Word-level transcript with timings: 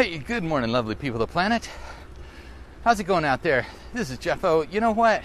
Hey, 0.00 0.16
good 0.16 0.42
morning, 0.42 0.72
lovely 0.72 0.94
people 0.94 1.20
of 1.20 1.28
the 1.28 1.30
planet. 1.30 1.68
How's 2.84 3.00
it 3.00 3.04
going 3.04 3.26
out 3.26 3.42
there? 3.42 3.66
This 3.92 4.08
is 4.08 4.16
Jeff 4.16 4.42
O. 4.46 4.62
You 4.62 4.80
know 4.80 4.92
what? 4.92 5.22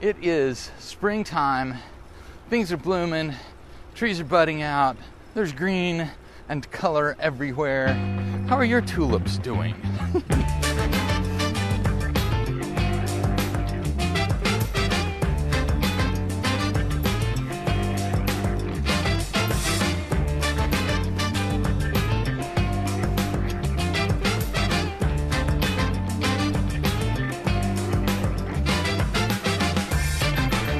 It 0.00 0.16
is 0.20 0.72
springtime. 0.80 1.76
Things 2.50 2.72
are 2.72 2.76
blooming. 2.76 3.36
Trees 3.94 4.18
are 4.18 4.24
budding 4.24 4.62
out. 4.62 4.96
There's 5.34 5.52
green 5.52 6.10
and 6.48 6.68
color 6.72 7.16
everywhere. 7.20 7.94
How 8.48 8.56
are 8.56 8.64
your 8.64 8.80
tulips 8.80 9.38
doing? 9.38 9.76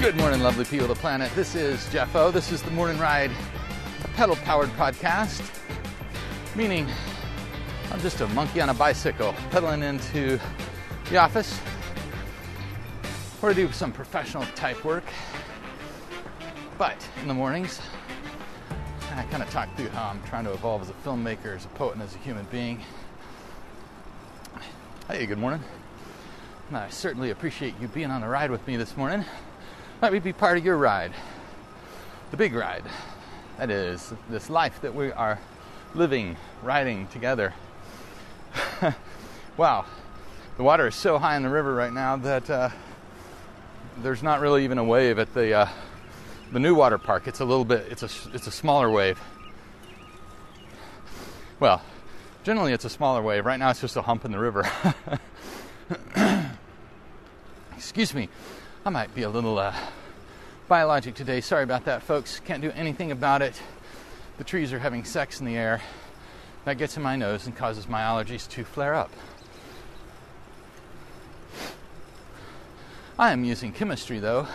Good 0.08 0.16
morning, 0.16 0.40
lovely 0.40 0.64
people 0.64 0.90
of 0.90 0.96
the 0.96 1.00
planet. 1.02 1.30
This 1.34 1.54
is 1.54 1.86
Jeff 1.92 2.16
O. 2.16 2.30
This 2.30 2.50
is 2.50 2.62
the 2.62 2.70
Morning 2.70 2.98
Ride 2.98 3.30
pedal 4.14 4.36
powered 4.36 4.70
podcast, 4.70 5.46
meaning 6.56 6.88
I'm 7.92 8.00
just 8.00 8.22
a 8.22 8.28
monkey 8.28 8.62
on 8.62 8.70
a 8.70 8.74
bicycle 8.74 9.34
pedaling 9.50 9.82
into 9.82 10.40
the 11.10 11.18
office 11.18 11.60
I 13.42 13.52
do 13.52 13.70
some 13.70 13.92
professional 13.92 14.46
type 14.54 14.82
work. 14.82 15.04
But 16.78 17.06
in 17.20 17.28
the 17.28 17.34
mornings, 17.34 17.78
I 19.14 19.24
kind 19.24 19.42
of 19.42 19.50
talk 19.50 19.68
through 19.76 19.90
how 19.90 20.08
I'm 20.08 20.22
trying 20.22 20.44
to 20.44 20.54
evolve 20.54 20.80
as 20.80 20.88
a 20.88 20.94
filmmaker, 20.94 21.54
as 21.54 21.66
a 21.66 21.68
poet, 21.68 21.92
and 21.96 22.02
as 22.02 22.14
a 22.14 22.18
human 22.20 22.46
being. 22.46 22.80
Hey, 25.06 25.26
good 25.26 25.38
morning. 25.38 25.60
And 26.68 26.78
I 26.78 26.88
certainly 26.88 27.28
appreciate 27.28 27.74
you 27.78 27.88
being 27.88 28.10
on 28.10 28.22
the 28.22 28.28
ride 28.28 28.50
with 28.50 28.66
me 28.66 28.78
this 28.78 28.96
morning. 28.96 29.26
Let 30.00 30.12
me 30.12 30.20
be 30.20 30.32
part 30.32 30.56
of 30.56 30.64
your 30.64 30.76
ride, 30.76 31.10
the 32.30 32.36
big 32.36 32.54
ride. 32.54 32.84
That 33.56 33.68
is 33.68 34.12
this 34.30 34.48
life 34.48 34.80
that 34.82 34.94
we 34.94 35.10
are 35.10 35.40
living, 35.92 36.36
riding 36.62 37.08
together. 37.08 37.52
wow, 39.56 39.86
the 40.56 40.62
water 40.62 40.86
is 40.86 40.94
so 40.94 41.18
high 41.18 41.36
in 41.36 41.42
the 41.42 41.48
river 41.48 41.74
right 41.74 41.92
now 41.92 42.14
that 42.14 42.48
uh, 42.48 42.68
there's 44.00 44.22
not 44.22 44.38
really 44.38 44.62
even 44.62 44.78
a 44.78 44.84
wave 44.84 45.18
at 45.18 45.34
the 45.34 45.52
uh, 45.52 45.68
the 46.52 46.60
new 46.60 46.76
water 46.76 46.98
park. 46.98 47.26
It's 47.26 47.40
a 47.40 47.44
little 47.44 47.64
bit, 47.64 47.88
it's 47.90 48.04
a 48.04 48.30
it's 48.32 48.46
a 48.46 48.52
smaller 48.52 48.88
wave. 48.88 49.20
Well, 51.58 51.82
generally 52.44 52.72
it's 52.72 52.84
a 52.84 52.90
smaller 52.90 53.20
wave. 53.20 53.44
Right 53.44 53.58
now 53.58 53.70
it's 53.70 53.80
just 53.80 53.96
a 53.96 54.02
hump 54.02 54.24
in 54.24 54.30
the 54.30 54.38
river. 54.38 54.64
Excuse 57.76 58.14
me. 58.14 58.28
I 58.88 58.90
might 58.90 59.14
be 59.14 59.24
a 59.24 59.28
little 59.28 59.58
uh, 59.58 59.74
biologic 60.66 61.14
today. 61.14 61.42
Sorry 61.42 61.62
about 61.62 61.84
that, 61.84 62.02
folks. 62.02 62.40
Can't 62.40 62.62
do 62.62 62.70
anything 62.70 63.12
about 63.12 63.42
it. 63.42 63.60
The 64.38 64.44
trees 64.44 64.72
are 64.72 64.78
having 64.78 65.04
sex 65.04 65.40
in 65.40 65.46
the 65.46 65.58
air. 65.58 65.82
That 66.64 66.78
gets 66.78 66.96
in 66.96 67.02
my 67.02 67.14
nose 67.14 67.44
and 67.44 67.54
causes 67.54 67.86
my 67.86 68.00
allergies 68.00 68.48
to 68.48 68.64
flare 68.64 68.94
up. 68.94 69.10
I 73.18 73.30
am 73.30 73.44
using 73.44 73.72
chemistry, 73.72 74.20
though, 74.20 74.46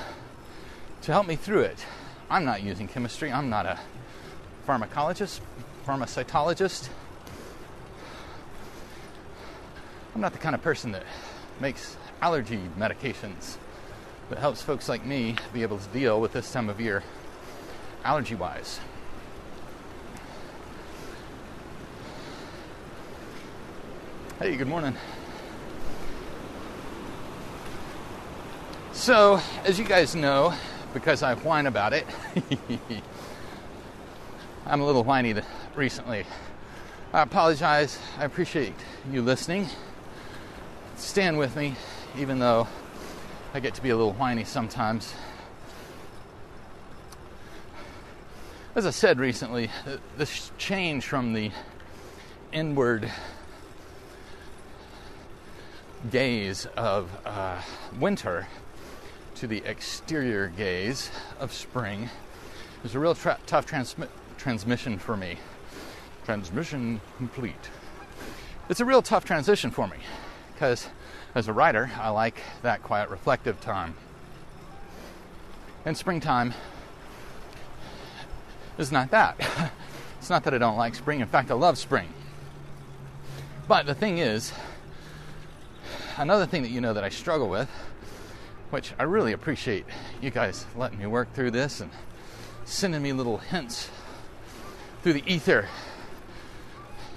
to 1.04 1.12
help 1.12 1.28
me 1.28 1.36
through 1.36 1.62
it. 1.62 1.86
I'm 2.28 2.44
not 2.44 2.64
using 2.64 2.88
chemistry. 2.88 3.32
I'm 3.32 3.52
not 3.52 3.68
a 3.68 3.80
pharmacologist, 4.68 5.42
pharmacytologist. 5.86 6.90
I'm 10.16 10.22
not 10.22 10.34
the 10.34 10.40
kind 10.40 10.56
of 10.56 10.64
person 10.64 10.92
that 10.94 11.04
makes 11.60 11.98
allergy 12.20 12.62
medications 12.80 13.58
that 14.30 14.40
helps 14.40 14.62
folks 14.62 14.88
like 14.90 15.06
me 15.06 15.36
be 15.54 15.62
able 15.62 15.78
to 15.78 15.88
deal 15.90 16.20
with 16.20 16.34
this 16.34 16.52
time 16.52 16.70
of 16.70 16.80
year 16.80 17.04
allergy 18.04 18.36
wise. 18.36 18.80
Hey, 24.40 24.58
good 24.58 24.68
morning. 24.68 24.96
So, 28.92 29.40
as 29.66 29.80
you 29.80 29.86
guys 29.86 30.16
know, 30.16 30.54
because 30.94 31.24
I 31.24 31.36
whine 31.36 31.66
about 31.66 31.94
it, 31.94 32.06
I'm 34.66 34.82
a 34.82 34.86
little 34.86 35.04
whiny 35.04 35.36
recently. 35.76 36.26
I 37.14 37.22
apologize. 37.22 38.00
I 38.18 38.26
appreciate 38.26 38.74
you 39.12 39.22
listening. 39.22 39.68
Stand 40.96 41.38
with 41.38 41.56
me, 41.56 41.76
even 42.18 42.40
though 42.40 42.68
I 43.56 43.60
get 43.60 43.76
to 43.76 43.84
be 43.84 43.92
a 43.92 43.96
little 43.96 44.14
whiny 44.14 44.46
sometimes. 44.46 45.14
As 48.74 48.88
I 48.88 48.90
said 48.90 49.20
recently, 49.20 49.70
this 50.18 50.52
change 50.58 51.06
from 51.06 51.34
the 51.34 51.52
inward 52.52 53.12
gaze 56.10 56.66
of 56.76 57.12
uh, 57.28 57.62
winter 58.00 58.48
to 59.36 59.46
the 59.46 59.62
exterior 59.66 60.48
gaze 60.48 61.12
of 61.40 61.54
spring 61.54 62.10
is 62.84 62.96
a 62.96 63.00
real 63.00 63.14
tra- 63.14 63.38
tough 63.46 63.68
transmi- 63.68 64.10
transmission 64.36 64.98
for 64.98 65.16
me. 65.16 65.38
Transmission 66.26 67.00
complete. 67.18 67.70
It's 68.68 68.80
a 68.80 68.86
real 68.86 69.04
tough 69.04 69.26
transition 69.26 69.70
for 69.70 69.88
me 69.88 69.98
because 70.54 70.88
as 71.36 71.48
a 71.48 71.54
writer, 71.54 71.92
I 72.00 72.10
like 72.10 72.40
that 72.62 72.84
quiet, 72.84 73.10
reflective 73.10 73.60
time. 73.60 73.96
And 75.86 75.98
springtime 75.98 76.54
is 78.78 78.92
not 78.92 79.12
that. 79.12 79.36
it's 80.20 80.30
not 80.30 80.44
that 80.44 80.54
I 80.54 80.58
don't 80.58 80.78
like 80.78 80.96
spring. 80.96 81.22
In 81.22 81.28
fact, 81.28 81.50
I 81.50 81.56
love 81.56 81.78
spring. 81.78 82.10
But 83.68 83.86
the 83.86 83.96
thing 83.96 84.20
is, 84.20 84.54
another 86.18 86.46
thing 86.46 86.62
that 86.64 86.70
you 86.70 86.82
know 86.82 86.94
that 86.94 87.04
I 87.04 87.10
struggle 87.10 87.50
with, 87.50 87.70
which 88.70 88.94
I 89.00 89.04
really 89.04 89.34
appreciate 89.34 89.86
you 90.22 90.30
guys 90.30 90.66
letting 90.76 91.00
me 91.00 91.08
work 91.08 91.34
through 91.34 91.52
this 91.52 91.82
and 91.82 91.90
sending 92.66 93.02
me 93.02 93.12
little 93.12 93.38
hints 93.38 93.90
through 95.02 95.14
the 95.14 95.24
ether, 95.26 95.68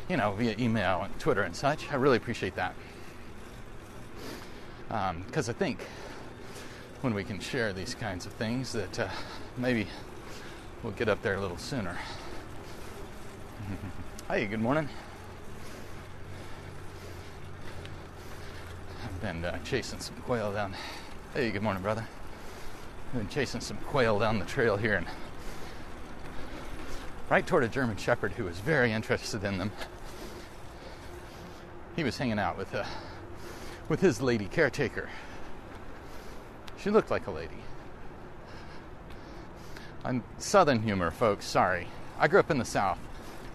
you 0.09 0.17
know, 0.17 0.33
via 0.33 0.57
email 0.59 1.03
and 1.03 1.19
Twitter 1.19 1.43
and 1.43 1.55
such. 1.55 1.91
I 1.93 1.97
really 1.97 2.17
appreciate 2.17 2.57
that 2.57 2.75
because 4.89 5.49
um, 5.49 5.55
I 5.55 5.59
think 5.59 5.81
when 7.01 7.13
we 7.13 7.25
can 7.25 7.41
share 7.41 7.73
these 7.73 7.95
kinds 7.95 8.25
of 8.25 8.33
things 8.35 8.73
that 8.73 8.99
uh, 9.01 9.09
maybe 9.57 9.89
we'll 10.83 10.93
get 10.93 11.09
up 11.09 11.21
there 11.23 11.35
a 11.35 11.41
little 11.41 11.59
sooner. 11.59 11.99
Hi, 14.29 14.45
good 14.45 14.61
morning. 14.61 14.89
I've 19.05 19.21
been 19.21 19.45
uh, 19.45 19.59
chasing 19.65 19.99
some 19.99 20.15
quail 20.17 20.53
down. 20.53 20.75
Hey, 21.35 21.51
good 21.51 21.63
morning, 21.63 21.83
brother. 21.83 22.07
I've 23.13 23.19
been 23.19 23.29
chasing 23.29 23.61
some 23.61 23.79
quail 23.79 24.21
down 24.21 24.39
the 24.39 24.45
trail 24.45 24.77
here 24.77 24.95
and 24.95 25.07
right 27.29 27.45
toward 27.45 27.65
a 27.65 27.69
German 27.69 27.97
Shepherd 27.97 28.33
who 28.33 28.45
was 28.45 28.59
very 28.61 28.93
interested 28.93 29.43
in 29.43 29.59
them. 29.59 29.73
He 31.97 32.05
was 32.05 32.19
hanging 32.19 32.39
out 32.39 32.57
with 32.57 32.73
a 32.75 32.83
uh, 32.83 32.87
with 33.89 34.01
his 34.01 34.21
lady 34.21 34.47
caretaker. 34.47 35.09
She 36.79 36.91
looked 36.91 37.11
like 37.11 37.27
a 37.27 37.31
lady. 37.31 37.55
I'm 40.05 40.23
Southern 40.39 40.83
humor, 40.83 41.11
folks, 41.11 41.47
sorry. 41.47 41.89
I 42.19 42.29
grew 42.29 42.41
up 42.41 42.51
in 42.51 42.59
the 42.59 42.65
South. 42.65 42.99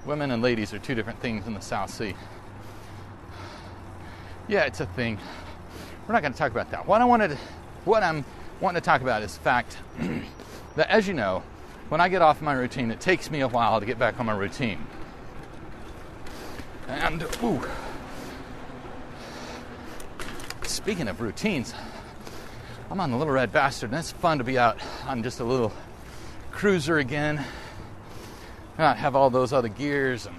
Women 0.05 0.31
and 0.31 0.41
ladies 0.41 0.73
are 0.73 0.79
two 0.79 0.95
different 0.95 1.19
things 1.19 1.47
in 1.47 1.53
the 1.53 1.61
South 1.61 1.89
Sea. 1.89 2.15
Yeah, 4.47 4.63
it's 4.63 4.79
a 4.79 4.85
thing. 4.85 5.17
We're 6.07 6.13
not 6.13 6.21
going 6.21 6.33
to 6.33 6.37
talk 6.37 6.51
about 6.51 6.71
that. 6.71 6.85
What 6.87 6.99
I 7.01 7.05
wanted, 7.05 7.37
what 7.85 8.03
I'm 8.03 8.25
wanting 8.59 8.81
to 8.81 8.85
talk 8.85 9.01
about 9.01 9.21
is 9.23 9.35
the 9.35 9.43
fact 9.43 9.77
that, 10.75 10.89
as 10.89 11.07
you 11.07 11.13
know, 11.13 11.43
when 11.89 12.01
I 12.01 12.09
get 12.09 12.21
off 12.21 12.41
my 12.41 12.53
routine, 12.53 12.91
it 12.91 12.99
takes 12.99 13.31
me 13.31 13.41
a 13.41 13.47
while 13.47 13.79
to 13.79 13.85
get 13.85 13.99
back 13.99 14.19
on 14.19 14.25
my 14.25 14.35
routine. 14.35 14.85
And, 16.87 17.23
ooh, 17.43 17.63
speaking 20.81 21.07
of 21.07 21.21
routines, 21.21 21.75
I'm 22.89 22.99
on 22.99 23.11
the 23.11 23.17
Little 23.17 23.33
Red 23.33 23.53
Bastard, 23.53 23.91
and 23.91 23.99
it's 23.99 24.11
fun 24.11 24.39
to 24.39 24.43
be 24.43 24.57
out 24.57 24.79
on 25.05 25.21
just 25.21 25.39
a 25.39 25.43
little 25.43 25.71
cruiser 26.51 26.97
again. 26.97 27.45
Not 28.79 28.97
have 28.97 29.15
all 29.15 29.29
those 29.29 29.53
other 29.53 29.67
gears 29.67 30.25
and 30.25 30.35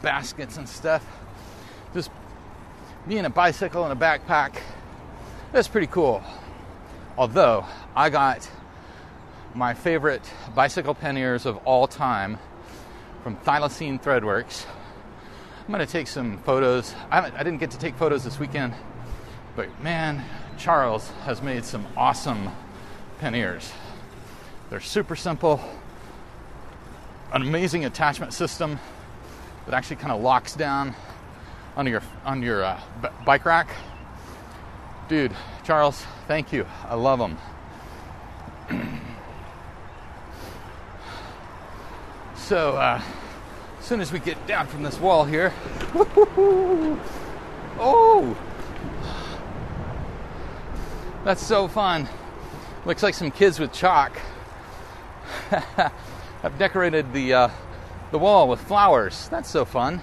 baskets 0.00 0.58
and 0.58 0.68
stuff. 0.68 1.04
Just 1.92 2.12
being 3.08 3.24
a 3.24 3.30
bicycle 3.30 3.84
and 3.84 4.00
a 4.00 4.00
backpack, 4.00 4.60
that's 5.50 5.66
pretty 5.66 5.88
cool. 5.88 6.22
Although 7.18 7.66
I 7.96 8.10
got 8.10 8.48
my 9.56 9.74
favorite 9.74 10.22
bicycle 10.54 10.94
panniers 10.94 11.46
of 11.46 11.56
all 11.64 11.88
time 11.88 12.38
from 13.24 13.36
Thylacine 13.38 14.00
Threadworks, 14.00 14.66
I'm 15.70 15.76
going 15.76 15.86
to 15.86 15.92
take 15.92 16.08
some 16.08 16.38
photos. 16.38 16.96
I, 17.12 17.20
I 17.26 17.44
didn't 17.44 17.58
get 17.58 17.70
to 17.70 17.78
take 17.78 17.94
photos 17.94 18.24
this 18.24 18.40
weekend, 18.40 18.74
but 19.54 19.68
man, 19.80 20.24
Charles 20.58 21.08
has 21.22 21.42
made 21.42 21.64
some 21.64 21.86
awesome 21.96 22.50
panniers. 23.20 23.70
They're 24.68 24.80
super 24.80 25.14
simple, 25.14 25.60
an 27.32 27.42
amazing 27.42 27.84
attachment 27.84 28.32
system 28.32 28.80
that 29.66 29.72
actually 29.72 29.94
kind 29.94 30.10
of 30.10 30.20
locks 30.20 30.56
down 30.56 30.92
on 31.76 31.86
your 31.86 32.02
on 32.24 32.42
your 32.42 32.64
uh, 32.64 32.80
b- 33.00 33.08
bike 33.24 33.44
rack. 33.44 33.68
Dude, 35.08 35.30
Charles, 35.62 36.04
thank 36.26 36.52
you. 36.52 36.66
I 36.88 36.96
love 36.96 37.20
them. 37.20 37.38
so, 42.34 42.72
uh, 42.72 43.00
soon 43.90 44.00
as 44.00 44.12
we 44.12 44.20
get 44.20 44.46
down 44.46 44.68
from 44.68 44.84
this 44.84 45.00
wall 45.00 45.24
here, 45.24 45.52
oh, 47.76 48.38
that's 51.24 51.44
so 51.44 51.66
fun. 51.66 52.08
Looks 52.84 53.02
like 53.02 53.14
some 53.14 53.32
kids 53.32 53.58
with 53.58 53.72
chalk. 53.72 54.16
I've 55.50 56.56
decorated 56.56 57.12
the 57.12 57.34
uh, 57.34 57.48
the 58.12 58.18
wall 58.20 58.46
with 58.46 58.60
flowers. 58.60 59.28
That's 59.28 59.50
so 59.50 59.64
fun. 59.64 60.00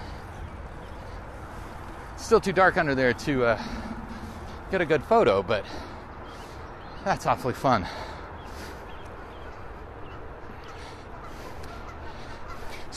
still 2.18 2.42
too 2.42 2.52
dark 2.52 2.76
under 2.76 2.94
there 2.94 3.14
to 3.14 3.44
uh, 3.46 3.62
get 4.70 4.82
a 4.82 4.84
good 4.84 5.02
photo, 5.04 5.42
but 5.42 5.64
that's 7.06 7.24
awfully 7.24 7.54
fun. 7.54 7.86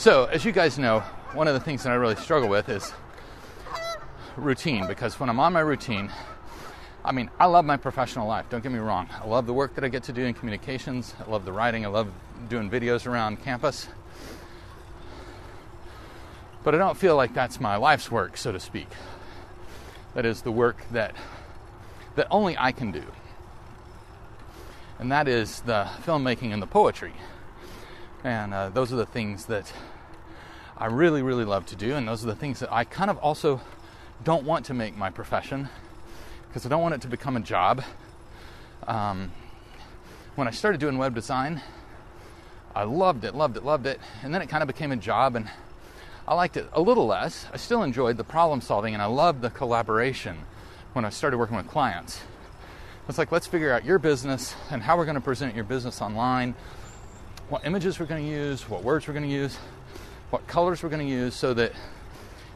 So, 0.02 0.24
as 0.24 0.44
you 0.44 0.50
guys 0.50 0.80
know, 0.80 0.98
one 1.32 1.46
of 1.46 1.54
the 1.54 1.60
things 1.60 1.84
that 1.84 1.90
I 1.90 1.94
really 1.94 2.16
struggle 2.16 2.48
with 2.48 2.68
is 2.68 2.92
routine 4.36 4.88
because 4.88 5.20
when 5.20 5.28
I'm 5.28 5.38
on 5.38 5.52
my 5.52 5.60
routine, 5.60 6.10
I 7.04 7.12
mean, 7.12 7.30
I 7.38 7.46
love 7.46 7.64
my 7.64 7.76
professional 7.76 8.26
life, 8.26 8.46
don't 8.50 8.64
get 8.64 8.72
me 8.72 8.80
wrong. 8.80 9.08
I 9.12 9.28
love 9.28 9.46
the 9.46 9.52
work 9.52 9.76
that 9.76 9.84
I 9.84 9.88
get 9.88 10.02
to 10.02 10.12
do 10.12 10.24
in 10.24 10.34
communications, 10.34 11.14
I 11.24 11.30
love 11.30 11.44
the 11.44 11.52
writing, 11.52 11.84
I 11.84 11.88
love 11.88 12.10
doing 12.48 12.68
videos 12.68 13.06
around 13.06 13.44
campus. 13.44 13.86
But 16.64 16.74
I 16.74 16.78
don't 16.78 16.96
feel 16.96 17.14
like 17.14 17.32
that's 17.32 17.60
my 17.60 17.76
life's 17.76 18.10
work, 18.10 18.36
so 18.36 18.50
to 18.50 18.58
speak. 18.58 18.88
That 20.14 20.26
is 20.26 20.42
the 20.42 20.50
work 20.50 20.84
that 20.90 21.14
that 22.16 22.26
only 22.28 22.58
I 22.58 22.72
can 22.72 22.90
do. 22.90 23.04
And 24.98 25.12
that 25.12 25.28
is 25.28 25.60
the 25.60 25.88
filmmaking 26.04 26.52
and 26.52 26.60
the 26.60 26.66
poetry. 26.66 27.14
And 28.24 28.52
uh, 28.52 28.68
those 28.70 28.92
are 28.92 28.96
the 28.96 29.06
things 29.06 29.46
that 29.46 29.72
I 30.82 30.86
really, 30.86 31.22
really 31.22 31.44
love 31.44 31.64
to 31.66 31.76
do. 31.76 31.94
And 31.94 32.08
those 32.08 32.24
are 32.24 32.26
the 32.26 32.34
things 32.34 32.58
that 32.58 32.72
I 32.72 32.82
kind 32.82 33.08
of 33.08 33.16
also 33.18 33.60
don't 34.24 34.42
want 34.42 34.66
to 34.66 34.74
make 34.74 34.96
my 34.96 35.10
profession 35.10 35.68
because 36.48 36.66
I 36.66 36.68
don't 36.68 36.82
want 36.82 36.92
it 36.92 37.02
to 37.02 37.06
become 37.06 37.36
a 37.36 37.40
job. 37.40 37.84
Um, 38.88 39.30
when 40.34 40.48
I 40.48 40.50
started 40.50 40.80
doing 40.80 40.98
web 40.98 41.14
design, 41.14 41.62
I 42.74 42.82
loved 42.82 43.22
it, 43.22 43.32
loved 43.32 43.56
it, 43.56 43.64
loved 43.64 43.86
it. 43.86 44.00
And 44.24 44.34
then 44.34 44.42
it 44.42 44.48
kind 44.48 44.60
of 44.60 44.66
became 44.66 44.90
a 44.90 44.96
job, 44.96 45.36
and 45.36 45.48
I 46.26 46.34
liked 46.34 46.56
it 46.56 46.68
a 46.72 46.80
little 46.82 47.06
less. 47.06 47.46
I 47.52 47.58
still 47.58 47.84
enjoyed 47.84 48.16
the 48.16 48.24
problem 48.24 48.60
solving, 48.60 48.92
and 48.92 49.00
I 49.00 49.06
loved 49.06 49.40
the 49.40 49.50
collaboration 49.50 50.36
when 50.94 51.04
I 51.04 51.10
started 51.10 51.38
working 51.38 51.56
with 51.56 51.68
clients. 51.68 52.22
It's 53.08 53.18
like, 53.18 53.30
let's 53.30 53.46
figure 53.46 53.72
out 53.72 53.84
your 53.84 54.00
business 54.00 54.56
and 54.68 54.82
how 54.82 54.96
we're 54.96 55.04
going 55.04 55.14
to 55.14 55.20
present 55.20 55.54
your 55.54 55.62
business 55.62 56.02
online, 56.02 56.56
what 57.50 57.64
images 57.64 58.00
we're 58.00 58.06
going 58.06 58.24
to 58.24 58.28
use, 58.28 58.68
what 58.68 58.82
words 58.82 59.06
we're 59.06 59.14
going 59.14 59.28
to 59.28 59.32
use, 59.32 59.56
what 60.32 60.46
colors 60.46 60.82
we're 60.82 60.88
going 60.88 61.06
to 61.06 61.12
use, 61.12 61.34
so 61.34 61.52
that 61.52 61.72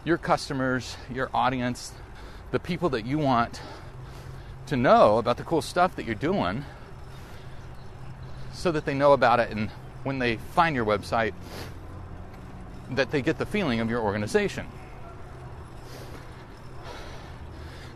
your 0.02 0.16
customers, 0.16 0.96
your 1.12 1.28
audience, 1.34 1.92
the 2.50 2.58
people 2.58 2.88
that 2.88 3.04
you 3.04 3.18
want 3.18 3.60
to 4.66 4.76
know 4.76 5.18
about 5.18 5.36
the 5.36 5.42
cool 5.42 5.60
stuff 5.60 5.94
that 5.96 6.06
you're 6.06 6.14
doing, 6.14 6.64
so 8.54 8.72
that 8.72 8.86
they 8.86 8.94
know 8.94 9.12
about 9.12 9.40
it 9.40 9.50
and 9.50 9.68
when 10.04 10.18
they 10.18 10.36
find 10.36 10.74
your 10.74 10.86
website, 10.86 11.34
that 12.92 13.10
they 13.10 13.20
get 13.20 13.36
the 13.36 13.44
feeling 13.44 13.80
of 13.80 13.90
your 13.90 14.00
organization. 14.00 14.66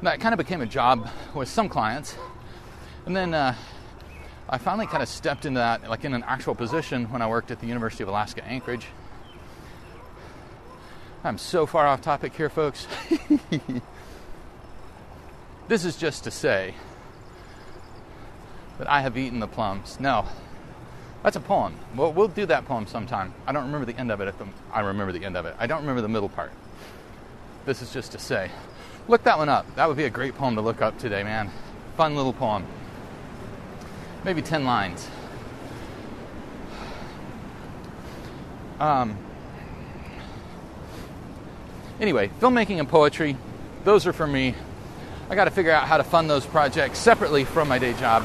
that 0.02 0.20
kind 0.20 0.32
of 0.32 0.38
became 0.38 0.60
a 0.60 0.66
job 0.66 1.08
with 1.34 1.48
some 1.48 1.68
clients. 1.68 2.16
And 3.06 3.14
then 3.14 3.34
uh, 3.34 3.54
I 4.48 4.58
finally 4.58 4.86
kind 4.86 5.02
of 5.02 5.08
stepped 5.08 5.46
into 5.46 5.60
that, 5.60 5.88
like 5.88 6.04
in 6.04 6.14
an 6.14 6.24
actual 6.26 6.54
position, 6.54 7.10
when 7.10 7.22
I 7.22 7.28
worked 7.28 7.50
at 7.50 7.60
the 7.60 7.66
University 7.66 8.02
of 8.02 8.08
Alaska 8.08 8.44
Anchorage. 8.44 8.86
I'm 11.22 11.38
so 11.38 11.66
far 11.66 11.86
off 11.86 12.00
topic 12.00 12.34
here, 12.34 12.48
folks. 12.48 12.86
this 15.68 15.84
is 15.84 15.96
just 15.96 16.24
to 16.24 16.30
say 16.30 16.74
that 18.78 18.88
I 18.88 19.02
have 19.02 19.18
eaten 19.18 19.40
the 19.40 19.46
plums. 19.46 20.00
No, 20.00 20.24
that's 21.22 21.36
a 21.36 21.40
poem. 21.40 21.76
Well, 21.94 22.12
we'll 22.12 22.28
do 22.28 22.46
that 22.46 22.64
poem 22.64 22.86
sometime. 22.86 23.34
I 23.46 23.52
don't 23.52 23.66
remember 23.66 23.84
the 23.84 23.98
end 23.98 24.10
of 24.10 24.20
it. 24.20 24.34
I 24.72 24.80
remember 24.80 25.12
the 25.12 25.24
end 25.24 25.36
of 25.36 25.44
it. 25.46 25.54
I 25.58 25.66
don't 25.66 25.80
remember 25.80 26.00
the 26.00 26.08
middle 26.08 26.30
part. 26.30 26.52
This 27.66 27.82
is 27.82 27.92
just 27.92 28.12
to 28.12 28.18
say 28.18 28.50
Look 29.10 29.24
that 29.24 29.38
one 29.38 29.48
up. 29.48 29.66
That 29.74 29.88
would 29.88 29.96
be 29.96 30.04
a 30.04 30.10
great 30.10 30.36
poem 30.36 30.54
to 30.54 30.60
look 30.60 30.80
up 30.80 30.96
today, 30.96 31.24
man. 31.24 31.50
Fun 31.96 32.14
little 32.14 32.32
poem. 32.32 32.64
Maybe 34.24 34.40
10 34.42 34.64
lines. 34.64 35.08
Um, 38.78 39.18
anyway, 42.00 42.30
filmmaking 42.40 42.78
and 42.78 42.88
poetry, 42.88 43.36
those 43.84 44.06
are 44.06 44.12
for 44.12 44.26
me. 44.26 44.54
I 45.28 45.34
got 45.34 45.44
to 45.44 45.50
figure 45.50 45.72
out 45.72 45.86
how 45.86 45.96
to 45.96 46.04
fund 46.04 46.28
those 46.28 46.44
projects 46.44 46.98
separately 46.98 47.44
from 47.44 47.68
my 47.68 47.78
day 47.78 47.92
job, 47.94 48.22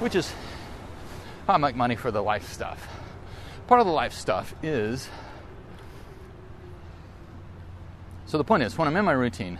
which 0.00 0.14
is 0.14 0.32
how 1.46 1.54
I 1.54 1.56
make 1.56 1.76
money 1.76 1.96
for 1.96 2.10
the 2.10 2.22
life 2.22 2.52
stuff. 2.52 2.86
Part 3.66 3.80
of 3.80 3.86
the 3.86 3.92
life 3.92 4.12
stuff 4.12 4.54
is 4.62 5.08
So 8.30 8.38
the 8.38 8.44
point 8.44 8.62
is, 8.62 8.78
when 8.78 8.86
I'm 8.86 8.96
in 8.96 9.04
my 9.04 9.10
routine, 9.10 9.58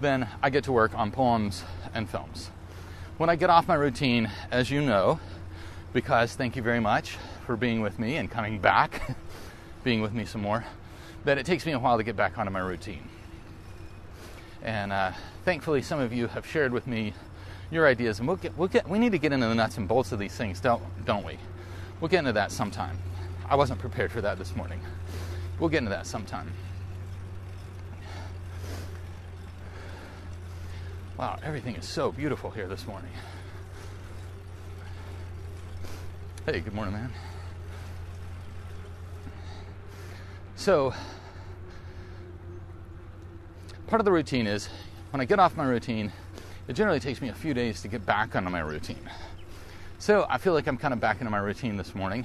then 0.00 0.26
I 0.42 0.48
get 0.48 0.64
to 0.64 0.72
work 0.72 0.94
on 0.94 1.10
poems 1.10 1.64
and 1.92 2.08
films. 2.08 2.48
When 3.18 3.28
I 3.28 3.36
get 3.36 3.50
off 3.50 3.68
my 3.68 3.74
routine, 3.74 4.30
as 4.50 4.70
you 4.70 4.80
know, 4.80 5.20
because 5.92 6.34
thank 6.34 6.56
you 6.56 6.62
very 6.62 6.80
much 6.80 7.18
for 7.44 7.58
being 7.58 7.82
with 7.82 7.98
me 7.98 8.16
and 8.16 8.30
coming 8.30 8.58
back, 8.58 9.02
being 9.84 10.00
with 10.00 10.14
me 10.14 10.24
some 10.24 10.40
more, 10.40 10.64
that 11.24 11.38
it 11.38 11.46
takes 11.46 11.64
me 11.66 11.72
a 11.72 11.78
while 11.78 11.96
to 11.96 12.04
get 12.04 12.16
back 12.16 12.38
onto 12.38 12.52
my 12.52 12.60
routine. 12.60 13.08
And 14.62 14.92
uh, 14.92 15.12
thankfully, 15.44 15.82
some 15.82 16.00
of 16.00 16.12
you 16.12 16.26
have 16.28 16.46
shared 16.46 16.72
with 16.72 16.86
me 16.86 17.12
your 17.70 17.86
ideas, 17.86 18.18
and 18.18 18.28
we'll 18.28 18.36
get, 18.36 18.56
we'll 18.56 18.68
get, 18.68 18.88
we 18.88 18.98
need 18.98 19.12
to 19.12 19.18
get 19.18 19.32
into 19.32 19.46
the 19.46 19.54
nuts 19.54 19.78
and 19.78 19.88
bolts 19.88 20.12
of 20.12 20.18
these 20.18 20.34
things, 20.34 20.60
don't, 20.60 20.82
don't 21.04 21.24
we? 21.24 21.38
We'll 22.00 22.08
get 22.08 22.20
into 22.20 22.32
that 22.32 22.52
sometime. 22.52 22.98
I 23.48 23.56
wasn't 23.56 23.80
prepared 23.80 24.12
for 24.12 24.20
that 24.20 24.38
this 24.38 24.54
morning. 24.54 24.80
We'll 25.58 25.70
get 25.70 25.78
into 25.78 25.90
that 25.90 26.06
sometime. 26.06 26.52
Wow, 31.18 31.38
everything 31.42 31.76
is 31.76 31.86
so 31.86 32.10
beautiful 32.10 32.50
here 32.50 32.66
this 32.66 32.86
morning. 32.86 33.10
Hey, 36.44 36.60
good 36.60 36.74
morning, 36.74 36.94
man. 36.94 37.12
So, 40.64 40.94
part 43.86 44.00
of 44.00 44.06
the 44.06 44.12
routine 44.12 44.46
is 44.46 44.70
when 45.10 45.20
I 45.20 45.26
get 45.26 45.38
off 45.38 45.58
my 45.58 45.64
routine, 45.66 46.10
it 46.68 46.72
generally 46.72 47.00
takes 47.00 47.20
me 47.20 47.28
a 47.28 47.34
few 47.34 47.52
days 47.52 47.82
to 47.82 47.88
get 47.88 48.06
back 48.06 48.34
onto 48.34 48.48
my 48.48 48.60
routine. 48.60 49.10
So, 49.98 50.24
I 50.26 50.38
feel 50.38 50.54
like 50.54 50.66
I'm 50.66 50.78
kind 50.78 50.94
of 50.94 51.00
back 51.00 51.20
into 51.20 51.30
my 51.30 51.36
routine 51.36 51.76
this 51.76 51.94
morning. 51.94 52.24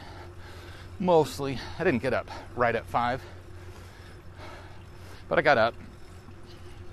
Mostly, 1.01 1.60
I 1.77 1.84
didn't 1.84 2.01
get 2.01 2.13
up 2.13 2.31
right 2.55 2.74
at 2.74 2.86
5, 2.86 3.22
but 5.27 5.38
I 5.38 5.41
got 5.41 5.58
up, 5.58 5.74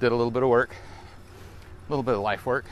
did 0.01 0.11
a 0.11 0.17
little 0.17 0.33
bit 0.33 0.43
of 0.43 0.49
work, 0.49 0.75
a 0.75 1.93
little 1.93 2.03
bit 2.03 2.15
of 2.15 2.23
life 2.23 2.45
work, 2.45 2.65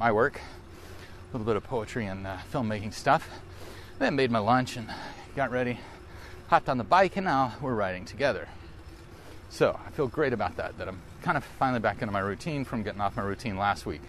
my 0.00 0.10
work, 0.10 0.40
a 0.40 1.32
little 1.32 1.46
bit 1.46 1.54
of 1.54 1.62
poetry 1.62 2.06
and 2.06 2.26
uh, 2.26 2.38
filmmaking 2.52 2.92
stuff. 2.92 3.28
Then 4.00 4.16
made 4.16 4.32
my 4.32 4.40
lunch 4.40 4.76
and 4.76 4.92
got 5.36 5.52
ready, 5.52 5.78
hopped 6.50 6.68
on 6.68 6.76
the 6.76 6.84
bike, 6.84 7.16
and 7.16 7.24
now 7.24 7.54
we're 7.60 7.74
riding 7.74 8.04
together. 8.04 8.48
So 9.48 9.80
I 9.86 9.90
feel 9.90 10.08
great 10.08 10.32
about 10.32 10.56
that, 10.56 10.76
that 10.76 10.88
I'm 10.88 11.00
kind 11.22 11.36
of 11.36 11.44
finally 11.44 11.80
back 11.80 12.02
into 12.02 12.12
my 12.12 12.20
routine 12.20 12.64
from 12.64 12.82
getting 12.82 13.00
off 13.00 13.16
my 13.16 13.22
routine 13.22 13.56
last 13.56 13.86
week. 13.86 14.02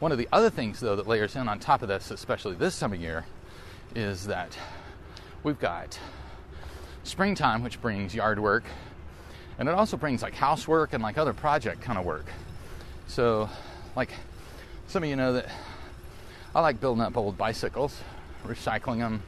One 0.00 0.12
of 0.12 0.18
the 0.18 0.28
other 0.32 0.48
things, 0.48 0.80
though, 0.80 0.96
that 0.96 1.06
layers 1.06 1.36
in 1.36 1.48
on 1.48 1.58
top 1.58 1.82
of 1.82 1.88
this, 1.88 2.10
especially 2.10 2.54
this 2.54 2.78
time 2.78 2.92
of 2.92 3.00
year, 3.00 3.26
is 3.94 4.26
that 4.28 4.56
we've 5.42 5.58
got 5.58 5.98
springtime, 7.02 7.62
which 7.62 7.82
brings 7.82 8.14
yard 8.14 8.38
work 8.38 8.64
and 9.58 9.68
it 9.68 9.74
also 9.74 9.96
brings 9.96 10.22
like 10.22 10.34
housework 10.34 10.92
and 10.92 11.02
like 11.02 11.18
other 11.18 11.32
project 11.32 11.80
kind 11.80 11.98
of 11.98 12.04
work. 12.04 12.26
So, 13.08 13.50
like 13.96 14.12
some 14.86 15.02
of 15.02 15.08
you 15.08 15.16
know 15.16 15.32
that 15.32 15.50
I 16.54 16.60
like 16.60 16.80
building 16.80 17.02
up 17.02 17.16
old 17.16 17.36
bicycles, 17.36 18.00
recycling 18.46 18.98
them, 18.98 19.22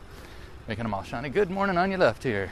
making 0.68 0.84
them 0.84 0.94
all 0.94 1.02
shiny. 1.02 1.28
Good 1.28 1.50
morning 1.50 1.76
on 1.76 1.90
your 1.90 1.98
left 1.98 2.22
here. 2.22 2.50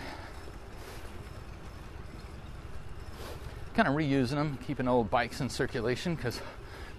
Kind 3.75 3.89
of 3.89 3.95
reusing 3.95 4.31
them, 4.31 4.59
keeping 4.67 4.89
old 4.89 5.11
bikes 5.11 5.41
in 5.41 5.49
circulation 5.49 6.15
because 6.15 6.41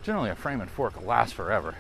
generally 0.02 0.30
a 0.30 0.36
frame 0.36 0.62
and 0.62 0.70
fork 0.70 1.06
last 1.06 1.34
forever. 1.34 1.76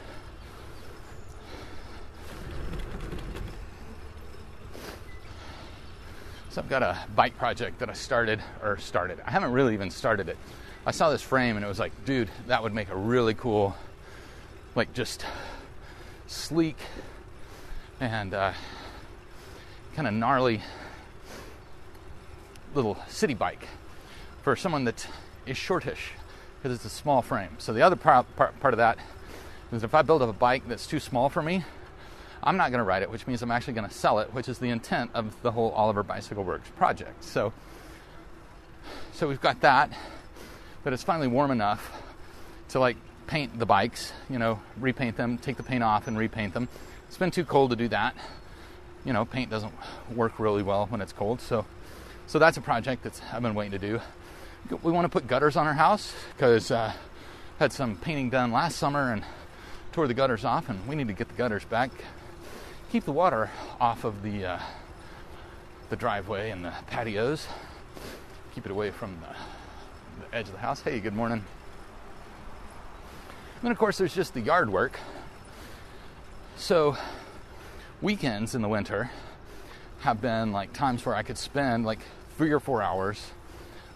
So 6.50 6.62
I've 6.62 6.69
got 6.69 6.83
a 6.83 6.98
bike 7.15 7.38
project 7.38 7.79
that 7.79 7.89
I 7.89 7.93
started, 7.93 8.41
or 8.63 8.77
started. 8.79 9.19
I 9.25 9.31
haven't 9.31 9.51
really 9.51 9.74
even 9.74 9.91
started 9.91 10.27
it. 10.29 10.38
I 10.86 10.91
saw 10.91 11.09
this 11.12 11.21
frame 11.21 11.55
and 11.55 11.63
it 11.63 11.67
was 11.67 11.79
like, 11.79 11.93
dude, 12.05 12.29
that 12.48 12.63
would 12.63 12.74
make 12.74 12.89
a 12.89 12.95
really 12.95 13.36
cool, 13.36 13.75
like 14.75 14.91
just 14.93 15.25
sleek 16.27 16.77
and 18.00 18.34
uh, 18.34 18.53
kind 19.96 20.08
of 20.08 20.13
gnarly 20.13 20.62
little 22.74 22.98
city 23.08 23.34
bike 23.34 23.68
for 24.44 24.56
someone 24.56 24.86
that 24.86 25.08
is 25.46 25.58
shortish 25.58 26.12
because 26.62 26.75
it's 26.75 26.86
a 26.86 26.89
small 26.89 27.22
frame. 27.22 27.50
So 27.58 27.74
the 27.74 27.82
other 27.82 27.96
part, 27.96 28.34
part, 28.36 28.60
part 28.60 28.74
of 28.74 28.77
that 28.77 28.98
is 29.72 29.84
if 29.84 29.94
I 29.94 30.01
build 30.01 30.22
up 30.22 30.29
a 30.29 30.34
bike 30.34 30.68
that's 30.68 30.88
too 30.88 31.00
small 31.00 31.29
for 31.29 31.41
me, 31.41 31.63
I'm 32.41 32.58
not 32.58 32.72
going 32.72 32.79
to 32.79 32.86
ride 32.86 33.03
it, 33.03 33.12
which 33.12 33.27
means 33.27 33.41
I'm 33.41 33.51
actually 33.51 33.74
going 33.74 33.88
to 33.88 33.94
sell 33.94 34.20
it, 34.20 34.34
which 34.34 34.48
is 34.48 34.60
the 34.60 34.70
intent 34.70 35.12
of 35.13 35.36
the 35.41 35.51
whole 35.51 35.72
Oliver 35.72 36.03
Bicycle 36.03 36.44
Works 36.44 36.70
project. 36.77 37.24
So, 37.24 37.51
so 39.13 39.27
we've 39.27 39.41
got 39.41 39.62
that, 39.62 39.91
but 40.84 40.94
it's 40.94 41.03
finally 41.03 41.27
warm 41.27 41.51
enough 41.51 41.91
to 42.70 42.79
like 42.79 42.96
paint 43.27 43.60
the 43.60 43.65
bikes, 43.65 44.13
you 44.29 44.39
know, 44.39 44.60
repaint 44.79 45.18
them, 45.18 45.38
take 45.38 45.58
the 45.58 45.63
paint 45.63 45.84
off 45.84 46.08
and 46.08 46.18
repaint 46.18 46.53
them. 46.53 46.70
It's 47.09 47.17
been 47.17 47.31
too 47.31 47.43
cold 47.43 47.71
to 47.71 47.75
do 47.75 47.89
that. 47.89 48.15
You 49.03 49.11
know, 49.11 49.25
paint 49.25 49.49
doesn't 49.49 49.73
work 50.15 50.39
really 50.39 50.63
well 50.63 50.85
when 50.85 51.01
it's 51.01 51.11
cold. 51.11 51.41
So, 51.41 51.65
so 52.25 52.39
that's 52.39 52.55
a 52.55 52.61
project 52.61 53.03
that 53.03 53.21
I've 53.33 53.41
been 53.41 53.55
waiting 53.55 53.77
to 53.77 53.85
do. 53.85 53.99
We 54.81 54.93
want 54.93 55.03
to 55.03 55.09
put 55.09 55.27
gutters 55.27 55.57
on 55.57 55.67
our 55.67 55.73
house 55.73 56.13
because 56.37 56.71
uh, 56.71 56.93
had 57.57 57.73
some 57.73 57.97
painting 57.97 58.29
done 58.29 58.53
last 58.53 58.77
summer 58.77 59.11
and 59.11 59.23
tore 59.91 60.07
the 60.07 60.13
gutters 60.13 60.45
off, 60.45 60.69
and 60.69 60.87
we 60.87 60.95
need 60.95 61.07
to 61.07 61.13
get 61.13 61.27
the 61.27 61.33
gutters 61.33 61.65
back 61.65 61.91
keep 62.91 63.05
the 63.05 63.11
water 63.11 63.51
off 63.79 64.03
of 64.03 64.23
the 64.23 64.45
uh, 64.45 64.59
the 65.89 65.95
driveway 65.95 66.49
and 66.49 66.65
the 66.65 66.73
patios. 66.87 67.47
Keep 68.53 68.65
it 68.65 68.71
away 68.71 68.89
from 68.91 69.17
the, 69.21 70.25
the 70.25 70.35
edge 70.35 70.47
of 70.47 70.53
the 70.53 70.59
house. 70.59 70.81
Hey, 70.81 70.99
good 70.99 71.15
morning. 71.15 71.43
And 73.55 73.63
then, 73.63 73.71
of 73.71 73.77
course, 73.77 73.97
there's 73.97 74.13
just 74.13 74.33
the 74.33 74.41
yard 74.41 74.69
work. 74.69 74.99
So, 76.59 76.97
weekends 78.01 78.53
in 78.53 78.61
the 78.61 78.67
winter 78.67 79.11
have 80.01 80.19
been 80.19 80.51
like 80.51 80.73
times 80.73 81.05
where 81.05 81.15
I 81.15 81.23
could 81.23 81.37
spend 81.37 81.85
like 81.85 81.99
three 82.37 82.51
or 82.51 82.59
four 82.59 82.83
hours 82.83 83.31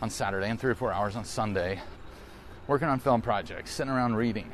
on 0.01 0.09
Saturday 0.09 0.47
and 0.47 0.57
three 0.57 0.71
or 0.71 0.75
four 0.75 0.93
hours 0.93 1.17
on 1.17 1.25
Sunday 1.25 1.81
working 2.65 2.87
on 2.87 2.99
film 2.99 3.21
projects, 3.21 3.71
sitting 3.71 3.91
around 3.91 4.15
reading. 4.15 4.53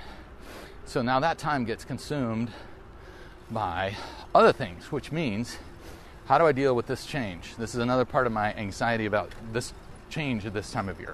So 0.86 1.04
now 1.04 1.20
that 1.20 1.38
time 1.38 1.66
gets 1.66 1.86
consumed 1.86 2.50
by 3.52 3.96
other 4.34 4.54
things, 4.54 4.92
which 4.92 5.12
means 5.12 5.60
how 6.26 6.40
do 6.40 6.48
I 6.48 6.52
deal 6.52 6.76
with 6.76 6.88
this 6.88 7.06
change? 7.06 7.58
This 7.58 7.76
is 7.76 7.80
another 7.80 8.06
part 8.06 8.26
of 8.26 8.34
my 8.34 8.56
anxiety 8.56 9.06
about 9.06 9.32
this 9.54 9.72
change 10.10 10.48
at 10.48 10.54
this 10.54 10.72
time 10.72 10.90
of 10.90 11.00
year. 11.00 11.14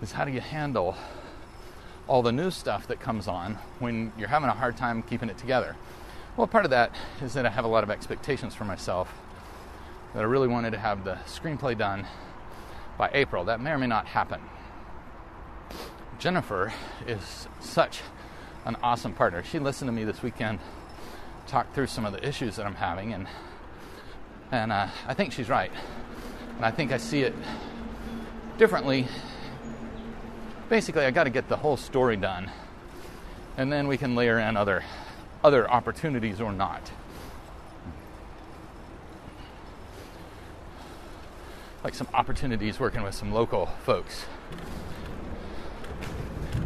Is 0.00 0.12
how 0.12 0.24
do 0.24 0.30
you 0.30 0.40
handle 0.40 0.96
all 2.10 2.22
the 2.22 2.32
new 2.32 2.50
stuff 2.50 2.88
that 2.88 2.98
comes 2.98 3.28
on 3.28 3.54
when 3.78 4.12
you're 4.18 4.26
having 4.26 4.48
a 4.48 4.52
hard 4.52 4.76
time 4.76 5.00
keeping 5.00 5.28
it 5.28 5.38
together? 5.38 5.76
Well, 6.36 6.48
part 6.48 6.64
of 6.64 6.72
that 6.72 6.92
is 7.22 7.34
that 7.34 7.46
I 7.46 7.50
have 7.50 7.64
a 7.64 7.68
lot 7.68 7.84
of 7.84 7.90
expectations 7.90 8.52
for 8.52 8.64
myself 8.64 9.14
that 10.12 10.18
I 10.18 10.24
really 10.24 10.48
wanted 10.48 10.72
to 10.72 10.78
have 10.78 11.04
the 11.04 11.14
screenplay 11.26 11.78
done 11.78 12.04
by 12.98 13.10
April. 13.14 13.44
That 13.44 13.60
may 13.60 13.70
or 13.70 13.78
may 13.78 13.86
not 13.86 14.06
happen. 14.06 14.40
Jennifer 16.18 16.72
is 17.06 17.46
such 17.60 18.00
an 18.64 18.76
awesome 18.82 19.14
partner. 19.14 19.44
She 19.44 19.60
listened 19.60 19.86
to 19.86 19.92
me 19.92 20.02
this 20.02 20.20
weekend 20.20 20.58
talk 21.46 21.72
through 21.74 21.86
some 21.86 22.04
of 22.04 22.12
the 22.12 22.26
issues 22.26 22.56
that 22.56 22.66
I'm 22.66 22.74
having, 22.74 23.12
and 23.12 23.28
and 24.50 24.72
uh, 24.72 24.88
I 25.06 25.14
think 25.14 25.32
she's 25.32 25.48
right. 25.48 25.70
And 26.56 26.64
I 26.64 26.72
think 26.72 26.90
I 26.90 26.96
see 26.96 27.22
it 27.22 27.36
differently. 28.58 29.06
Basically, 30.70 31.04
I 31.04 31.10
got 31.10 31.24
to 31.24 31.30
get 31.30 31.48
the 31.48 31.56
whole 31.56 31.76
story 31.76 32.16
done, 32.16 32.48
and 33.56 33.72
then 33.72 33.88
we 33.88 33.96
can 33.96 34.14
layer 34.14 34.38
in 34.38 34.56
other 34.56 34.84
other 35.42 35.68
opportunities 35.68 36.40
or 36.40 36.52
not. 36.52 36.92
Like 41.82 41.96
some 41.96 42.06
opportunities 42.14 42.78
working 42.78 43.02
with 43.02 43.16
some 43.16 43.32
local 43.32 43.66
folks 43.84 44.26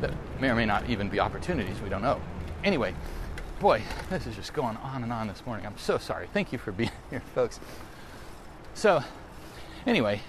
that 0.02 0.12
may 0.38 0.50
or 0.50 0.54
may 0.54 0.66
not 0.66 0.90
even 0.90 1.08
be 1.08 1.18
opportunities. 1.18 1.80
We 1.80 1.88
don't 1.88 2.02
know. 2.02 2.20
Anyway, 2.62 2.94
boy, 3.58 3.80
this 4.11 4.26
is 4.26 4.37
just 4.37 4.52
going 4.52 4.76
on 4.76 5.02
and 5.02 5.14
on 5.14 5.28
this 5.28 5.46
morning. 5.46 5.64
I'm 5.64 5.78
so 5.78 5.96
sorry. 5.96 6.28
Thank 6.30 6.52
you 6.52 6.58
for 6.58 6.73
being 6.73 6.90
here, 7.11 7.23
folks. 7.34 7.58
So, 8.75 9.02
anyway, 9.87 10.20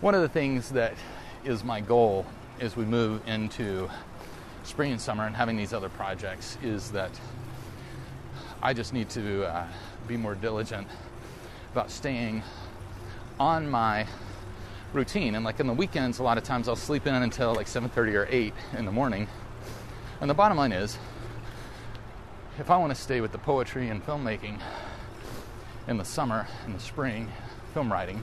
one 0.00 0.16
of 0.16 0.20
the 0.20 0.28
things 0.28 0.70
that 0.70 0.94
is 1.44 1.62
my 1.62 1.80
goal 1.80 2.26
as 2.62 2.76
we 2.76 2.84
move 2.84 3.20
into 3.26 3.90
spring 4.62 4.92
and 4.92 5.00
summer 5.00 5.26
and 5.26 5.34
having 5.34 5.56
these 5.56 5.72
other 5.72 5.88
projects 5.88 6.56
is 6.62 6.92
that 6.92 7.10
I 8.62 8.72
just 8.72 8.92
need 8.92 9.10
to 9.10 9.44
uh, 9.46 9.66
be 10.06 10.16
more 10.16 10.36
diligent 10.36 10.86
about 11.72 11.90
staying 11.90 12.44
on 13.40 13.68
my 13.68 14.06
routine. 14.92 15.34
And 15.34 15.44
like 15.44 15.58
in 15.58 15.66
the 15.66 15.72
weekends, 15.72 16.20
a 16.20 16.22
lot 16.22 16.38
of 16.38 16.44
times 16.44 16.68
I'll 16.68 16.76
sleep 16.76 17.04
in 17.08 17.14
until 17.14 17.52
like 17.52 17.66
7:30 17.66 18.14
or 18.14 18.28
8 18.30 18.54
in 18.78 18.84
the 18.84 18.92
morning. 18.92 19.26
And 20.20 20.30
the 20.30 20.34
bottom 20.34 20.56
line 20.56 20.70
is, 20.70 20.96
if 22.60 22.70
I 22.70 22.76
want 22.76 22.94
to 22.94 23.00
stay 23.00 23.20
with 23.20 23.32
the 23.32 23.38
poetry 23.38 23.88
and 23.88 24.06
filmmaking 24.06 24.60
in 25.88 25.96
the 25.96 26.04
summer, 26.04 26.46
in 26.64 26.74
the 26.74 26.78
spring, 26.78 27.32
film 27.74 27.90
writing, 27.90 28.22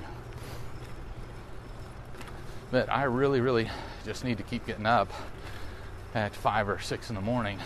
that 2.72 2.90
I 2.90 3.04
really, 3.04 3.42
really 3.42 3.70
just 4.10 4.24
need 4.24 4.38
to 4.38 4.44
keep 4.44 4.66
getting 4.66 4.88
up 4.88 5.14
at 6.16 6.34
five 6.34 6.68
or 6.68 6.80
six 6.80 7.10
in 7.10 7.16
the 7.16 7.22
morning 7.22 7.60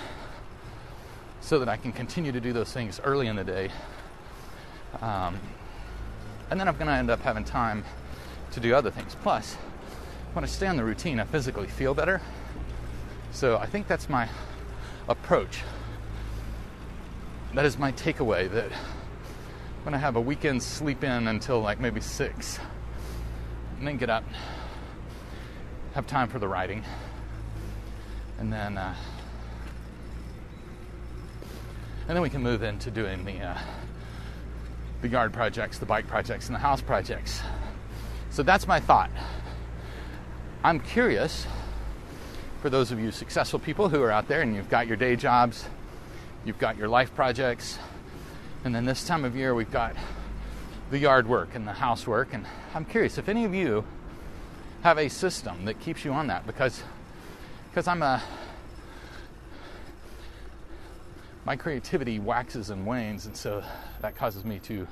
so 1.39 1.57
that 1.59 1.69
I 1.69 1.77
can 1.77 1.93
continue 1.93 2.33
to 2.33 2.41
do 2.41 2.51
those 2.51 2.69
things 2.69 2.99
early 3.01 3.27
in 3.27 3.37
the 3.37 3.45
day. 3.45 3.71
Um, 4.99 5.39
and 6.51 6.59
then 6.59 6.67
I'm 6.67 6.73
going 6.73 6.87
to 6.87 6.93
end 6.93 7.09
up 7.09 7.21
having 7.21 7.45
time 7.45 7.85
to 8.51 8.59
do 8.59 8.75
other 8.75 8.91
things. 8.91 9.15
Plus, 9.23 9.53
when 10.33 10.43
I 10.43 10.47
stay 10.47 10.67
on 10.67 10.75
the 10.75 10.83
routine, 10.83 11.17
I 11.21 11.23
physically 11.23 11.67
feel 11.67 11.93
better. 11.93 12.19
So 13.31 13.55
I 13.55 13.65
think 13.65 13.87
that's 13.87 14.09
my 14.09 14.27
approach. 15.07 15.61
That 17.53 17.63
is 17.63 17.79
my 17.79 17.93
takeaway 17.93 18.51
that 18.51 18.69
when 19.83 19.93
I 19.93 19.97
have 19.97 20.17
a 20.17 20.21
weekend 20.21 20.61
sleep 20.61 21.05
in 21.05 21.29
until 21.29 21.61
like 21.61 21.79
maybe 21.79 22.01
six, 22.01 22.59
and 23.77 23.87
then 23.87 23.95
get 23.95 24.09
up, 24.09 24.25
have 25.93 26.07
time 26.07 26.27
for 26.27 26.39
the 26.39 26.47
writing, 26.47 26.83
and 28.39 28.51
then 28.51 28.77
uh, 28.77 28.95
and 32.07 32.15
then 32.15 32.21
we 32.21 32.29
can 32.29 32.41
move 32.41 32.63
into 32.63 32.89
doing 32.89 33.23
the 33.23 33.39
uh, 33.39 33.57
the 35.01 35.07
yard 35.07 35.31
projects, 35.31 35.77
the 35.77 35.85
bike 35.85 36.07
projects, 36.07 36.47
and 36.47 36.55
the 36.55 36.59
house 36.59 36.81
projects. 36.81 37.41
So 38.31 38.41
that's 38.41 38.67
my 38.67 38.79
thought. 38.79 39.11
I'm 40.63 40.79
curious 40.79 41.45
for 42.61 42.69
those 42.69 42.91
of 42.91 42.99
you 42.99 43.11
successful 43.11 43.59
people 43.59 43.89
who 43.89 44.01
are 44.01 44.11
out 44.11 44.27
there 44.27 44.41
and 44.41 44.55
you've 44.55 44.69
got 44.69 44.87
your 44.87 44.97
day 44.97 45.15
jobs, 45.15 45.65
you've 46.45 46.57
got 46.57 46.77
your 46.77 46.87
life 46.87 47.13
projects, 47.13 47.77
and 48.63 48.73
then 48.73 48.85
this 48.85 49.05
time 49.05 49.25
of 49.25 49.35
year 49.35 49.53
we've 49.53 49.71
got 49.71 49.95
the 50.89 50.97
yard 50.97 51.27
work 51.27 51.53
and 51.53 51.67
the 51.67 51.73
housework. 51.73 52.33
And 52.33 52.47
I'm 52.73 52.85
curious 52.85 53.17
if 53.17 53.29
any 53.29 53.45
of 53.45 53.53
you 53.53 53.83
have 54.83 54.97
a 54.97 55.09
system 55.09 55.65
that 55.65 55.79
keeps 55.79 56.03
you 56.03 56.11
on 56.11 56.27
that 56.27 56.45
because 56.45 56.83
because 57.69 57.87
I'm 57.87 58.03
a 58.03 58.21
my 61.45 61.55
creativity 61.55 62.19
waxes 62.19 62.69
and 62.69 62.85
wanes, 62.85 63.25
and 63.25 63.35
so 63.35 63.63
that 64.01 64.15
causes 64.15 64.45
me 64.45 64.59
to 64.59 64.87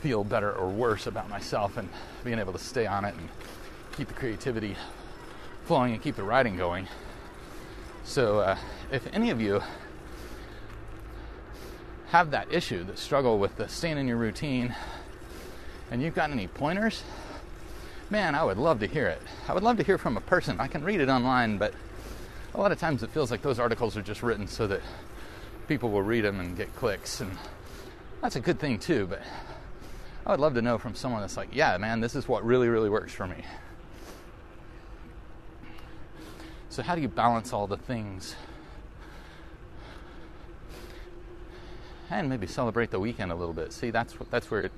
feel 0.00 0.22
better 0.22 0.52
or 0.52 0.68
worse 0.68 1.06
about 1.06 1.28
myself 1.30 1.76
and 1.76 1.88
being 2.24 2.38
able 2.38 2.52
to 2.52 2.58
stay 2.58 2.86
on 2.86 3.04
it 3.04 3.14
and 3.14 3.28
keep 3.96 4.08
the 4.08 4.14
creativity 4.14 4.76
flowing 5.64 5.92
and 5.92 6.02
keep 6.02 6.14
the 6.14 6.22
writing 6.22 6.56
going. 6.56 6.86
So, 8.04 8.40
uh, 8.40 8.58
if 8.92 9.06
any 9.14 9.30
of 9.30 9.40
you 9.40 9.62
have 12.08 12.30
that 12.32 12.52
issue, 12.52 12.84
that 12.84 12.98
struggle 12.98 13.38
with 13.38 13.56
the 13.56 13.66
staying 13.68 13.98
in 13.98 14.06
your 14.06 14.18
routine, 14.18 14.74
and 15.94 16.02
you've 16.02 16.14
got 16.16 16.32
any 16.32 16.48
pointers, 16.48 17.04
man, 18.10 18.34
I 18.34 18.42
would 18.42 18.58
love 18.58 18.80
to 18.80 18.86
hear 18.88 19.06
it. 19.06 19.22
I 19.46 19.54
would 19.54 19.62
love 19.62 19.76
to 19.76 19.84
hear 19.84 19.96
from 19.96 20.16
a 20.16 20.20
person. 20.20 20.58
I 20.58 20.66
can 20.66 20.82
read 20.82 21.00
it 21.00 21.08
online, 21.08 21.56
but 21.56 21.72
a 22.52 22.60
lot 22.60 22.72
of 22.72 22.80
times 22.80 23.04
it 23.04 23.10
feels 23.10 23.30
like 23.30 23.42
those 23.42 23.60
articles 23.60 23.96
are 23.96 24.02
just 24.02 24.20
written 24.20 24.48
so 24.48 24.66
that 24.66 24.80
people 25.68 25.92
will 25.92 26.02
read 26.02 26.24
them 26.24 26.40
and 26.40 26.56
get 26.56 26.74
clicks, 26.74 27.20
and 27.20 27.30
that's 28.20 28.34
a 28.34 28.40
good 28.40 28.58
thing 28.58 28.80
too. 28.80 29.06
But 29.06 29.22
I 30.26 30.32
would 30.32 30.40
love 30.40 30.54
to 30.54 30.62
know 30.62 30.78
from 30.78 30.96
someone 30.96 31.20
that's 31.20 31.36
like, 31.36 31.50
yeah, 31.52 31.78
man, 31.78 32.00
this 32.00 32.16
is 32.16 32.26
what 32.26 32.44
really, 32.44 32.68
really 32.68 32.90
works 32.90 33.12
for 33.12 33.28
me. 33.28 33.44
So, 36.70 36.82
how 36.82 36.96
do 36.96 37.02
you 37.02 37.08
balance 37.08 37.52
all 37.52 37.68
the 37.68 37.76
things? 37.76 38.34
And 42.10 42.28
maybe 42.28 42.48
celebrate 42.48 42.90
the 42.90 42.98
weekend 42.98 43.30
a 43.30 43.36
little 43.36 43.54
bit. 43.54 43.72
See, 43.72 43.90
that's 43.90 44.16
that's 44.32 44.50
where 44.50 44.62
it 44.62 44.72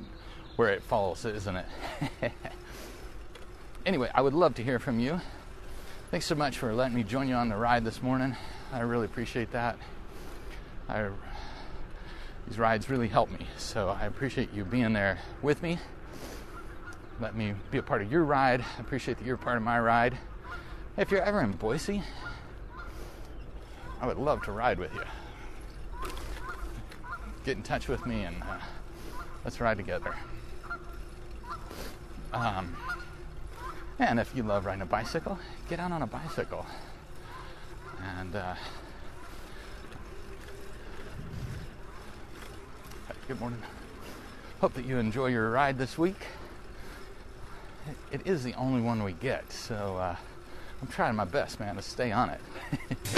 where 0.57 0.71
it 0.71 0.83
falls, 0.83 1.25
isn't 1.25 1.57
it? 1.57 1.67
anyway, 3.87 4.11
I 4.15 4.23
would 4.23 4.35
love 4.35 4.55
to 4.57 4.65
hear 4.65 4.79
from 4.79 4.99
you. 4.99 5.21
Thanks 6.11 6.27
so 6.27 6.35
much 6.35 6.59
for 6.59 6.73
letting 6.73 6.97
me 6.97 7.03
join 7.03 7.29
you 7.29 7.35
on 7.35 7.49
the 7.49 7.57
ride 7.57 7.85
this 7.85 8.03
morning. 8.03 8.37
I 8.73 8.81
really 8.81 9.05
appreciate 9.05 9.53
that. 9.53 9.77
I, 10.89 11.09
these 12.49 12.59
rides 12.59 12.89
really 12.89 13.09
help 13.09 13.31
me, 13.31 13.47
so 13.59 13.89
I 13.89 14.07
appreciate 14.07 14.53
you 14.55 14.65
being 14.65 14.93
there 14.93 15.19
with 15.43 15.63
me. 15.63 15.79
Let 17.21 17.35
me 17.35 17.55
be 17.71 17.79
a 17.79 17.83
part 17.83 18.03
of 18.03 18.11
your 18.11 18.25
ride. 18.25 18.65
I 18.77 18.81
appreciate 18.81 19.19
that 19.19 19.27
you're 19.27 19.37
part 19.37 19.57
of 19.57 19.63
my 19.63 19.81
ride. 19.81 20.17
If 20.97 21.11
you're 21.11 21.23
ever 21.23 21.41
in 21.43 21.53
Boise, 21.53 22.03
I 24.01 24.07
would 24.07 24.19
love 24.19 24.43
to 24.45 24.53
ride 24.53 24.79
with 24.79 24.95
you. 24.95 25.03
Get 27.45 27.57
in 27.57 27.63
touch 27.63 27.89
with 27.89 28.07
me 28.07 28.25
and 28.25 28.43
uh, 28.43 28.59
let's 29.45 29.61
ride 29.61 29.77
together. 29.77 30.15
Um, 32.33 32.77
and 33.99 34.21
if 34.21 34.35
you 34.35 34.43
love 34.43 34.67
riding 34.67 34.83
a 34.83 34.87
bicycle, 34.87 35.39
get 35.69 35.81
out 35.81 35.93
on 35.93 36.03
a 36.03 36.07
bicycle. 36.07 36.67
And 38.19 38.37
uh, 38.37 38.55
good 43.29 43.41
morning. 43.41 43.63
Hope 44.61 44.75
that 44.75 44.85
you 44.85 44.99
enjoy 44.99 45.27
your 45.27 45.51
ride 45.51 45.79
this 45.79 45.97
week. 45.97 46.27
it 48.13 48.27
is 48.27 48.43
the 48.45 48.55
only 48.55 48.81
one 48.81 49.03
we 49.03 49.13
get, 49.13 49.51
so 49.53 49.97
uh, 49.97 50.17
I'm 50.83 50.89
trying 50.89 51.15
my 51.15 51.25
best, 51.25 51.61
man, 51.61 51.77
to 51.77 51.83
stay 51.83 52.13
on 52.13 52.31
it. 52.31 52.41